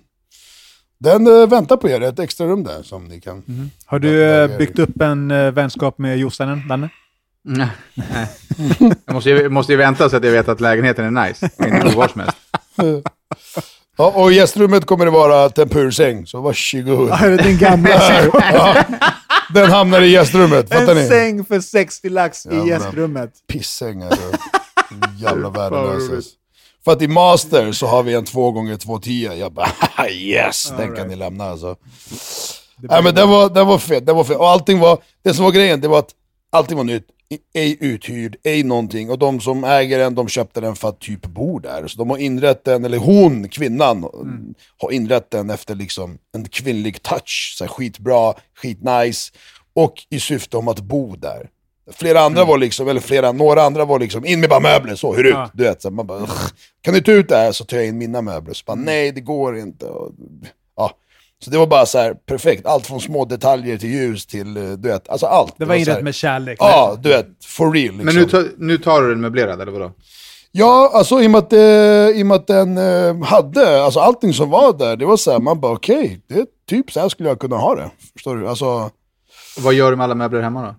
[0.98, 3.44] den eh, väntar på er, ett extra rum där som ni kan...
[3.46, 3.70] Mhm.
[3.86, 6.90] Har du eh, byggt upp en eh, vänskap med Jossanen, Danne?
[7.44, 7.68] Nej.
[9.06, 11.50] Jag måste ju, måste ju vänta så att jag vet att lägenheten är nice.
[11.58, 12.38] Kan inte var som helst.
[13.98, 17.10] Ja, och i gästrummet kommer det vara tempursäng, så varsågod.
[17.10, 18.30] Ja, det är din gamla säng.
[18.54, 18.84] Ja,
[19.54, 21.08] den hamnar i gästrummet, fattar En ni?
[21.08, 23.32] säng för 60 lax i Jävla gästrummet.
[23.48, 24.36] Pissängar och
[25.22, 26.12] jävla vad värdelösa.
[26.14, 26.26] roligt.
[26.86, 29.70] För att i master så har vi en 2 gånger 210 Jag bara
[30.10, 31.08] yes, den kan right.
[31.08, 31.76] ni lämna alltså.
[32.78, 34.38] Nej men den var, den var fet, den var fet.
[34.38, 36.10] Och allting var, det som var grejen, det var att
[36.54, 37.08] allting var nytt.
[37.54, 39.10] Ej uthyrd, ej någonting.
[39.10, 41.88] Och de som äger den, de köpte den för att typ bo där.
[41.88, 44.04] Så de har inrett den, eller hon, kvinnan,
[44.78, 47.56] har inrett den efter liksom en kvinnlig touch.
[47.58, 49.32] Så här, skitbra, skitnice.
[49.74, 51.50] Och i syfte om att bo där.
[51.92, 55.14] Flera andra var liksom, eller flera, några andra var liksom, in med bara möbler, så,
[55.14, 55.34] hur ut?
[55.34, 55.50] Ja.
[55.54, 56.42] Du vet, så man bara, "Ugh,
[56.82, 58.54] kan du ta ut det här så tar jag in mina möbler.
[58.54, 59.86] Så bara, nej det går inte.
[59.86, 60.12] Och,
[60.76, 60.92] ja.
[61.44, 64.64] Så det var bara så här perfekt, allt från små detaljer till ljus till, eh,
[64.64, 65.54] du vet, alltså allt.
[65.58, 66.58] Det var så inrett här- med kärlek.
[66.62, 68.06] Ja, du vet, for real liksom.
[68.06, 69.92] Men nu, tar- nu tar du den möblerad, eller vadå?
[70.52, 71.60] Ja, alltså i och med att, eh,
[72.20, 75.32] i och med att den eh, hade, alltså allting som var där, det var så
[75.32, 77.92] här, man bara okej, det är typ så här skulle jag kunna ha det.
[78.14, 78.48] Förstår du?
[78.48, 78.90] Alltså,
[79.58, 80.76] Vad gör du med alla möbler hemma då?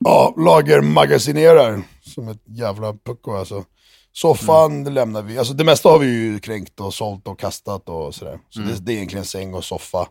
[0.00, 1.82] ja, lagermagasinerar
[2.14, 3.64] som ett jävla pucko alltså.
[4.12, 4.84] Soffan Mm.
[4.84, 8.14] det lämnar vi, alltså det mesta har vi ju kränkt och sålt och kastat och
[8.14, 8.38] sådär.
[8.50, 8.72] Så Mm.
[8.74, 10.08] det, det är egentligen säng och soffa.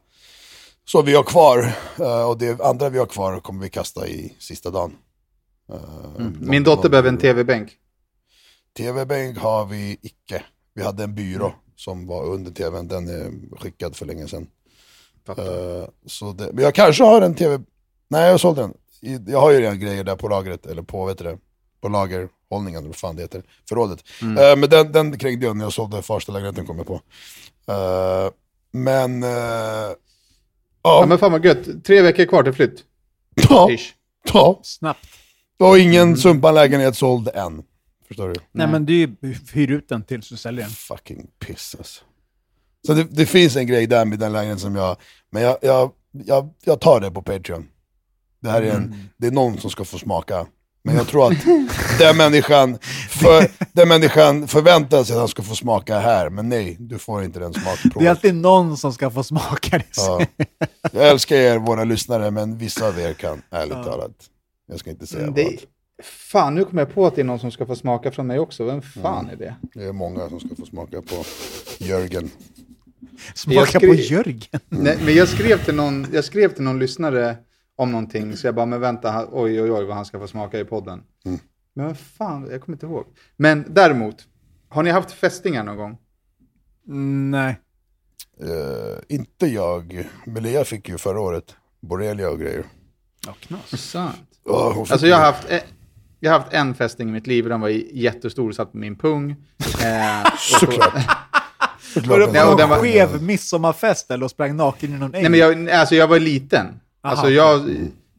[0.85, 4.35] Så vi har kvar, eh, och det andra vi har kvar kommer vi kasta i
[4.39, 4.95] sista dagen.
[5.73, 5.79] Eh,
[6.19, 6.37] Mm.
[6.41, 7.71] Min dotter behöver en tv-bänk.
[8.77, 10.43] TV-bänk har vi icke.
[10.73, 14.47] Vi hade en byrå som var under tvn, den är skickad för länge sedan.
[15.27, 17.63] Eh, så det, men jag kanske har en tv,
[18.07, 18.73] nej jag sålde den.
[19.27, 21.37] Jag har ju redan grejer där på lagret, eller på, vet du det,
[21.82, 24.04] på lagerhållningen, eller vad fan det heter, förrådet.
[24.22, 27.02] Eh, men den, den krängde jag när jag sålde Farsta-lägenheten kom jag på.
[27.74, 28.30] Eh,
[28.72, 29.30] men, eh,
[30.84, 31.84] Ja, ja, men fan vad gött.
[31.86, 32.84] Tre veckor kvar till flytt.
[33.50, 33.94] ja, Ish.
[34.34, 35.08] ja, Snabbt.
[35.60, 37.63] och ingen Sumpan-lägenhet såld än.
[38.08, 38.36] Förstår du?
[38.52, 39.15] Nej, men du
[39.54, 40.72] hyr ut den tills du säljer den.
[40.72, 42.04] fucking piss alltså.
[42.88, 44.98] Så det, det finns en grej där med den lägenheten som jag,
[45.30, 47.67] men jag, jag, jag, jag tar det på Patreon.
[48.39, 50.48] Det här är en, det är någon som ska få smaka.
[50.84, 51.38] Men jag tror att
[52.00, 52.78] den människan,
[53.10, 56.30] för, den människan förväntar sig att han ska få smaka här.
[56.30, 58.10] Men nej, du får inte den Det är smakprovet.
[58.10, 59.86] alltid någon som ska få smaka det.
[59.98, 60.22] Ja.
[60.91, 64.12] Jag älskar er, våra lyssnare, men vissa av er kan, ärligt talat.
[64.67, 66.06] Jag ska inte säga Mm, Det, vad.
[66.06, 68.39] fan, nu kommer jag på att det är någon som ska få smaka från mig
[68.39, 68.63] också.
[68.65, 69.56] Vem fan är det?
[69.74, 71.24] Det är många som ska få smaka på
[71.78, 72.30] Jörgen.
[73.36, 74.41] Smaka skri- på Jörgen.
[74.70, 77.36] Nej, men jag skrev, till någon, jag skrev till någon lyssnare
[77.82, 80.60] om någonting, så jag bara, men vänta, oj oj oj vad han ska få smaka
[80.60, 81.04] i podden.
[81.74, 83.06] Men vad fan, jag kommer inte ihåg.
[83.38, 84.15] Men däremot,
[84.70, 85.98] har ni haft fästingar någon gång?
[86.88, 87.60] Mm, Nej.
[88.41, 92.63] Eh, inte jag, men Lea fick ju förra året borrelia och grejer.
[93.26, 93.82] Ja, knas.
[93.82, 94.15] Sant.
[94.46, 95.60] Oh, Alltså jag har haft, eh,
[96.20, 99.32] jag har haft en fästing i mitt liv, den var jättestor, satt på min pung.
[99.84, 100.94] Eh, och så- Såklart.
[102.08, 105.22] Var det på och var- skev midsommarfest eller och sprang naken i någon äng?
[105.22, 106.81] Nej, men jag, alltså jag var liten.
[107.01, 107.35] Alltså okej.
[107.35, 107.61] jag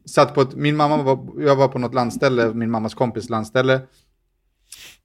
[0.04, 3.80] satt på ett, min mamma var, jag var på något landställe, min mammas kompis landställe.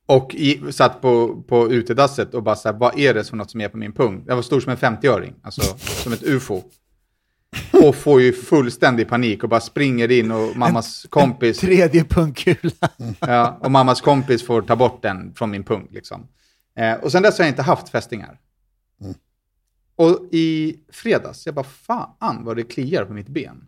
[0.06, 3.52] Och i, satt på, på utedasset och bara så här, vad är det för något
[3.52, 4.24] som är på min pung?
[4.28, 6.62] Jag var stor som en 50-öring, alltså som ett ufo.
[7.72, 12.90] Och får ju fullständig panik och bara springer in och mammas kompis, Tredje pungkula.
[13.20, 16.28] ja, och mammas kompis får ta bort den från min pung liksom.
[16.78, 18.40] Eh, och sen dess har jag inte haft fästingar.
[19.98, 23.68] Och i fredags, jag bara fan vad det kliar på mitt ben.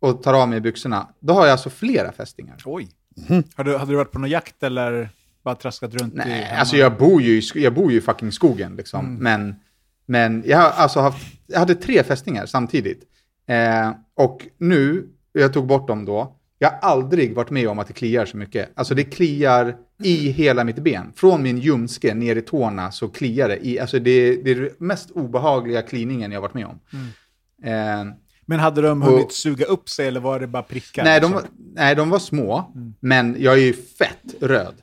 [0.00, 1.08] Och tar av mig byxorna.
[1.20, 2.62] Då har jag alltså flera fästingar.
[2.64, 2.88] Oj.
[3.54, 5.10] Har du, hade du varit på någon jakt eller
[5.42, 6.16] bara traskat runt i...
[6.16, 6.60] Nej, hemma?
[6.60, 9.14] alltså jag bor ju i, jag bor ju i fucking skogen liksom.
[9.14, 9.54] Men,
[10.06, 13.02] men jag har alltså haft, jag hade tre fästingar samtidigt.
[13.46, 17.86] Eh, och nu, jag tog bort dem då, jag har aldrig varit med om att
[17.86, 18.70] det kliar så mycket.
[18.74, 21.12] Alltså det kliar i hela mitt ben.
[21.16, 24.70] Från min ljumske ner i tårna så kliar det i, alltså det, det är den
[24.78, 26.78] mest obehagliga kliningen jag har varit med om.
[27.64, 28.14] Eh,
[28.46, 31.04] Men hade de Och- hunnit suga upp sig eller var det bara prickar?
[31.04, 31.32] Nej de, liksom?
[31.34, 31.42] var,
[31.74, 34.74] nej, de var små, men jag är ju fett röd.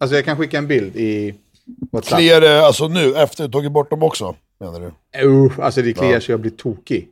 [0.00, 1.34] Alltså jag kan skicka en bild i
[1.92, 2.18] WhatsApp.
[2.18, 5.26] Kliar det alltså nu, efter du tagit bort dem också, menar du?
[5.28, 7.08] Uh, alltså det kliar så jag blir tokig.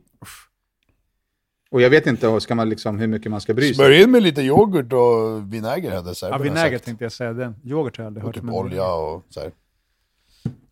[1.75, 3.75] Och jag vet inte ska man liksom, hur mycket man ska bry sig.
[3.75, 7.33] Smörj in med lite yoghurt och vinäger hade Ja, serberna vinäger tänkte jag säga.
[7.33, 7.55] Den.
[7.63, 8.35] Yoghurt har jag aldrig Och hört.
[8.35, 9.51] typ men- olja och så här,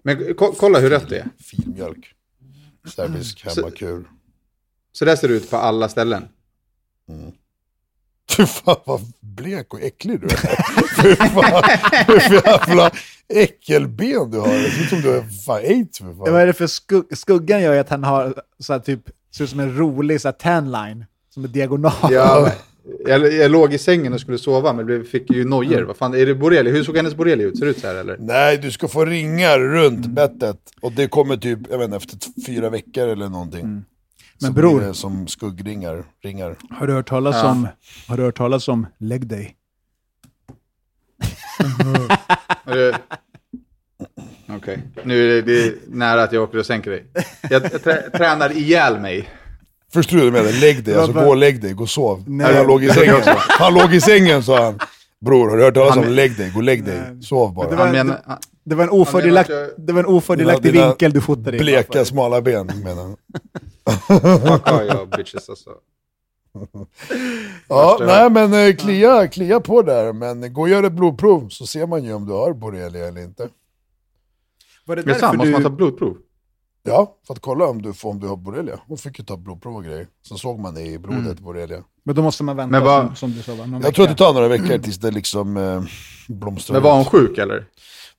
[0.04, 1.28] Men ko kolla hur rött det är.
[1.44, 2.14] filmjölk.
[2.96, 4.04] Serbisk hemmakur.
[4.92, 6.28] Så där ser det ut på alla ställen.
[8.38, 10.32] Fy fan vad blek och äcklig du är.
[11.02, 11.64] Fy fan,
[12.08, 12.92] hur jävla
[13.28, 14.48] äckelben du har.
[14.64, 17.18] Det ser ut som du har fan aids för Ja, Vad är det för skugg
[17.18, 20.34] skuggan gör att han har så här, typ, ser ut som en rolig så här,
[20.34, 21.06] tan line.
[21.30, 21.94] Som är diagonal.
[22.12, 22.52] Jag,
[23.08, 25.82] jag, jag låg i sängen och skulle sova men blev, fick ju nojor.
[25.82, 26.74] Vad fan, är det borrelia?
[26.74, 27.58] Hur såg hennes borrelia ut?
[27.58, 28.18] Ser det ut så här eller?
[28.20, 30.58] Nej, du ska få ringar runt bettet.
[30.82, 33.62] Och det kommer typ, jag vet inte, efter fyra veckor eller någonting.
[34.42, 36.04] Men Så bror- blir det som skuggringar.
[36.24, 36.56] Ringar.
[36.70, 37.52] Har du hört talas Ja.
[37.52, 37.68] om,
[38.08, 39.56] har du hört talas om leg day?
[44.58, 47.06] Okej, nu är det, det är nära att jag åker och sänker dig.
[47.50, 49.30] Jag, trä, tränar ihjäl mig.
[49.94, 50.60] Förstår du vad jag menar?
[50.60, 52.24] Lägg dig, alltså gå och lägg dig, gå och sov.
[52.28, 52.56] Nej.
[52.56, 53.16] han låg i sängen.
[53.50, 54.80] Han låg i sängen sa han.
[55.22, 56.50] Bror, har du hört talas om lägg dig?
[56.52, 57.02] Gå och lägg dig.
[57.22, 57.70] Sov bara.
[57.70, 58.14] det var- han,
[58.64, 61.60] Det var en, ofördelakt, menar att det var en ofördelaktig Dina- vinkel du fotade i.
[61.60, 63.16] Bleka, smala ben menar han.
[64.50, 65.70] fuck jag bitches alltså.
[67.68, 70.14] Ja, nej men eh, klia, klia på där.
[70.14, 73.22] Men gå och gör ett blodprov så ser man ju om du har borrelia eller
[73.22, 73.48] inte.
[74.86, 75.70] Var det Men därför sant, måste man du...
[75.70, 76.18] ta blodprov?
[76.86, 78.80] Ja, för att kolla om du, får, om du har borrelia.
[78.88, 80.08] Hon fick ju ta blodprov och grejer.
[80.22, 81.84] Så såg man det i blodet, borrelia.
[82.04, 83.52] Men då måste man vänta, Men vad- som, som du sa?
[83.56, 84.16] Någon Jag tror att det vecka.
[84.16, 85.84] tar några veckor tills det liksom eh,
[86.28, 87.66] blomstrar Men var hon sjuk eller?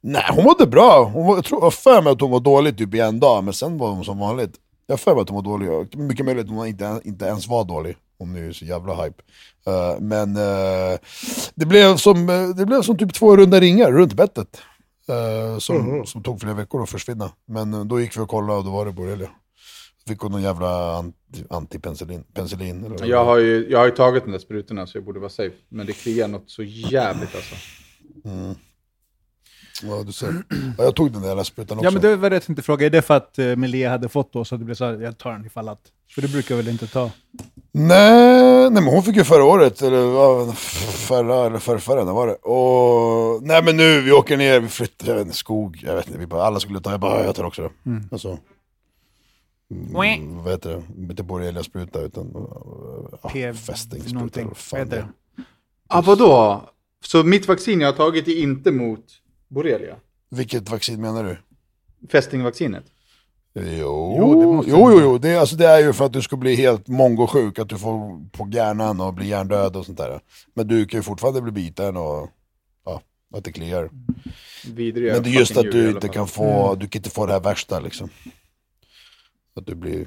[0.01, 1.05] Nej, hon mådde bra.
[1.15, 3.45] Hon var, jag tror jag för mig att hon var dålig typ i en dag,
[3.45, 4.55] men sen var hon som vanligt.
[4.87, 5.97] Jag för mig att hon var dålig.
[5.99, 7.97] Mycket möjligt att hon inte, inte ens var dålig.
[8.19, 9.23] Hon nu är så jävla hype.
[9.67, 10.99] Eh, men eh,
[11.55, 14.61] det, blev som, eh, det blev som typ två runda ringar runt bettet.
[15.09, 17.31] Eh, som, som tog flera veckor att försvinna.
[17.47, 19.31] Men eh, då gick vi och kollade och då var det borrelia.
[20.09, 20.67] Fick hon någon jävla
[21.03, 22.25] anti- antipenicillin.
[22.35, 25.21] Penicillin, eller Jag har, ju, jag har ju tagit de där sprutorna så jag borde
[25.21, 25.57] vara safe.
[25.69, 27.55] Men det kliar något så jävligt alltså.
[29.83, 30.45] Ja, du ser.
[30.79, 31.87] Ja, jag tog den där jävla sprutan också.
[31.87, 34.09] Ja men det var det jag tänkte fråga, är det för att uh, Melia hade
[34.09, 35.81] fått då så att det blev så här, jag tar den ifall att...
[36.15, 37.11] För det brukar jag väl inte ta?
[37.73, 40.53] Nej, nej, men hon fick ju förra året, eller
[40.93, 42.35] förra eller förrförra, när var det?
[42.35, 46.07] Och, nej men nu, vi åker ner, vi flyttar, jag vet inte, skog, jag vet
[46.07, 47.91] inte, vi bara, alla skulle ta, jag bara, ja, jag tar också det.
[47.91, 48.09] Mm.
[48.13, 48.39] Alltså,
[49.71, 52.49] mm, vad heter det, inte borrelia-spruta utan
[53.23, 54.45] ja, fästingspruta.
[54.45, 54.97] vad fan det det?
[54.97, 55.09] är.
[55.89, 56.63] Ja, vadå?
[57.05, 59.05] Så mitt vaccin jag har tagit är inte mot
[59.55, 59.97] borrelia?
[60.31, 61.37] Vilket vaccin menar du?
[62.09, 62.85] Fästingvaccinet?
[63.55, 66.05] Jo, Jo, det jo, måste jo, det jo, Det, är, alltså, det är ju för
[66.05, 69.87] att du ska bli helt mongosjuk, att du får på hjärnan och bli hjärndöd och
[69.87, 70.21] sånt där.
[70.55, 72.31] Men du kan ju fortfarande bli biten och
[72.85, 73.03] ja,
[73.35, 73.91] att det kliar.
[74.75, 77.33] Vidriga Men det är just att du inte kan få, du kan inte få det
[77.33, 78.09] här värsta liksom.
[79.57, 80.07] Att du blir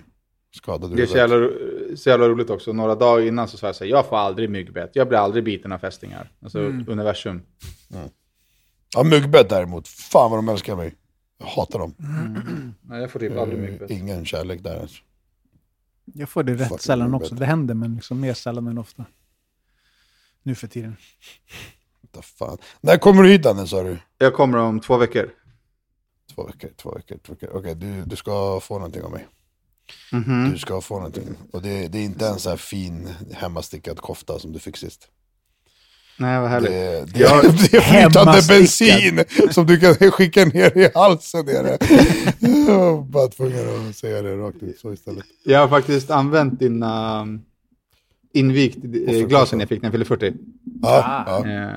[0.55, 1.49] skadad Det är så jävla,
[1.95, 2.73] så jävla roligt också.
[2.73, 4.91] Några dagar innan så sa jag så här, jag får aldrig myggbett.
[4.93, 6.31] Jag blir aldrig biten av fästingar.
[6.41, 7.41] Alltså universum.
[8.95, 10.95] Ja, myggbett däremot, fan vad de älskar mig.
[11.37, 11.93] Jag hatar dem.
[12.81, 13.89] Nej, jag får typ aldrig Eh, myggbett.
[13.91, 15.01] Ingen kärlek där alltså.
[16.05, 17.35] Jag får det rätt Fucking sällan också.
[17.35, 19.05] Det händer, men liksom mer sällan än ofta.
[20.43, 20.95] Nu för tiden.
[22.11, 22.57] Vad fan.
[22.81, 23.97] När kommer du hit Danne sa du?
[24.17, 25.29] Jag kommer om två veckor.
[26.35, 27.49] Två veckor, två veckor, två veckor.
[27.53, 29.27] Okej, du, du ska få någonting av mig.
[30.11, 30.51] Mhm.
[30.51, 31.35] Du ska få någonting.
[31.51, 35.07] Och det, det är inte en så här fin hemmastickad kofta som du fick sist.
[36.19, 36.69] Nej, vad härligt.
[36.71, 41.77] Det, det, Jag- det är flytande bensin som du kan skicka ner i halsen nere.
[42.67, 45.25] Jag var bara tvungen att säga det rakt ut så istället.
[45.43, 47.41] Jag har faktiskt använt dina um,
[48.33, 48.77] invigt
[49.07, 50.33] eh, glasen jag fick när jag fyllde 40.
[50.81, 51.49] Ja, ja.
[51.49, 51.69] Eh,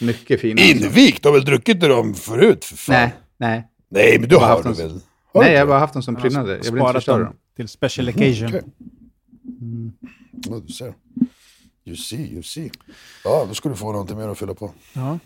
[0.00, 0.60] mycket fina.
[0.62, 2.64] Invikt, du har väl druckit dem förut?
[2.64, 2.94] För fan.
[2.94, 3.66] Nej, nej.
[3.90, 5.00] Nej, men du Jag har har dem- väl?
[5.34, 5.68] Har Nej, jag har det?
[5.70, 6.60] bara haft dem som prydnader.
[6.64, 8.48] Jag vill inte förstöra dem till special occasion.
[8.48, 8.62] okej.
[10.48, 10.94] Ja, du ser.
[11.90, 12.70] You see, you see.
[13.24, 14.72] Ja, då ska du få någonting mer att fylla på.
[14.92, 15.18] Ja.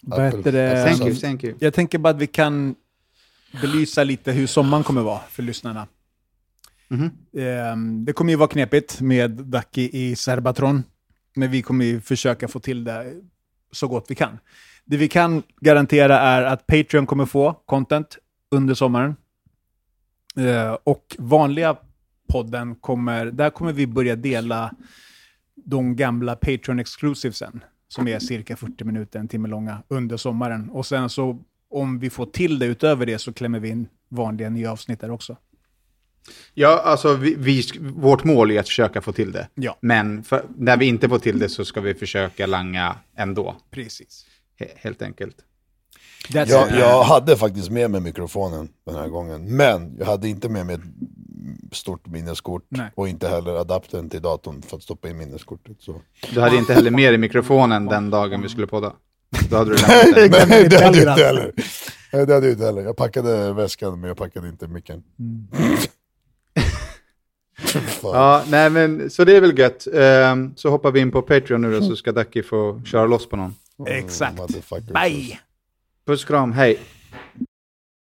[0.00, 0.84] Det?
[0.86, 1.54] Thank you, thank you.
[1.60, 2.74] Jag tänker bara att vi kan
[3.60, 5.86] belysa lite hur sommaren kommer vara för lyssnarna.
[6.88, 7.10] Mhm.
[7.38, 10.82] Ehm, Det kommer ju vara knepigt med Ducky i Serbatron,
[11.34, 13.14] men vi kommer ju försöka få till det
[13.72, 14.38] så gott vi kan.
[14.84, 18.18] Det vi kan garantera är att Patreon kommer få content
[18.50, 19.16] under sommaren.
[20.36, 21.76] Eh, Och vanliga
[22.28, 24.74] podden kommer, där kommer vi börja dela
[25.68, 30.70] de gamla Patreon exclusivesen, som är cirka 40 minuter, en timme långa, under sommaren.
[30.70, 31.38] Och sen så,
[31.70, 35.10] om vi får till det utöver det, så klämmer vi in vanliga nya avsnitt där
[35.10, 35.36] också.
[36.54, 39.48] Ja, alltså vi, vi, vårt mål är att försöka få till det.
[39.54, 39.76] Ja.
[39.80, 43.56] Men för, när vi inte får till det så ska vi försöka langa ändå.
[43.70, 44.26] Precis.
[44.58, 45.36] He, helt enkelt.
[46.28, 50.66] Jag, jag hade faktiskt med mig mikrofonen den här gången, men jag hade inte med
[50.66, 50.78] mig
[51.72, 52.90] stort minneskort Nej.
[52.94, 55.76] och inte heller adaptern till datorn för att stoppa in minneskortet.
[55.80, 56.00] Så.
[56.34, 58.92] Du hade inte heller med dig mikrofonen den dagen vi skulle podda.
[59.50, 59.88] Då hade du den.
[60.48, 61.52] Nej, det hade jag inte heller.
[62.12, 62.82] Nej, det hade jag inte heller.
[62.82, 65.02] Jag packade väskan, men jag packade inte micken.
[67.58, 67.78] Fan.
[68.02, 69.86] Ja, nej men så det är väl gött.
[69.94, 73.28] Ehm, så hoppar vi in på Patreon nu då så ska Ducky få köra loss
[73.28, 73.54] på någon.
[73.86, 74.38] Exakt.
[74.38, 74.88] Motherfuckers.
[74.88, 75.38] Bye!
[76.06, 76.78] Puss kram, hej.